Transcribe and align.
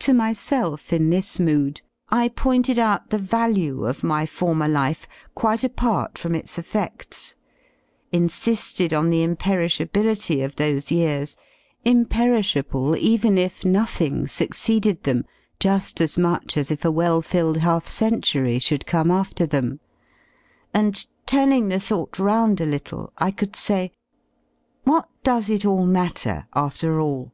To 0.00 0.12
myself 0.12 0.92
in 0.92 1.08
this 1.08 1.40
mood 1.40 1.80
I 2.10 2.28
^ 2.28 2.36
pointed 2.36 2.78
out 2.78 3.08
the 3.08 3.16
value 3.16 3.86
of 3.86 4.04
my 4.04 4.26
former 4.26 4.68
life 4.68 5.08
quite 5.34 5.64
apart 5.64 6.18
from 6.18 6.34
its 6.34 6.58
effeds, 6.58 7.34
insi^ed 8.12 8.94
on 8.94 9.08
the 9.08 9.26
imperishability 9.26 10.44
of 10.44 10.56
those 10.56 10.90
years, 10.92 11.38
imperishable 11.82 12.94
even 12.98 13.38
if 13.38 13.64
nothing 13.64 14.28
succeeded 14.28 15.04
them, 15.04 15.24
ju^ 15.58 15.98
as 15.98 16.18
much 16.18 16.58
as 16.58 16.70
if 16.70 16.84
a 16.84 16.92
well 16.92 17.22
filled 17.22 17.56
half 17.56 17.86
century 17.88 18.58
should 18.58 18.84
come 18.84 19.10
after 19.10 19.46
them; 19.46 19.80
and 20.74 21.06
turning 21.24 21.68
the 21.68 21.80
thought 21.80 22.18
round 22.18 22.60
a 22.60 22.66
little 22.66 23.14
I 23.16 23.30
could 23.30 23.56
say: 23.56 23.92
What 24.82 25.08
does 25.22 25.48
^ 25.48 25.54
it 25.54 25.64
all 25.64 25.86
matter 25.86 26.48
after 26.54 27.00
all? 27.00 27.32